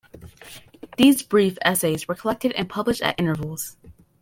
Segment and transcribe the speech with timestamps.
[0.97, 3.77] These brief essays were collected and published at intervals.